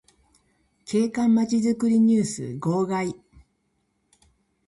[0.83, 3.15] 景観まちづくりニュース号外